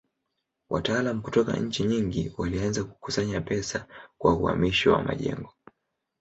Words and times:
Wataalamu 0.69 1.21
kutoka 1.21 1.53
nchi 1.53 1.83
nyingi 1.83 2.33
walianza 2.37 2.83
kukusanya 2.83 3.41
pesa 3.41 3.85
kwa 4.17 4.33
uhamisho 4.33 4.91
wa 4.93 5.03
majengo. 5.03 5.53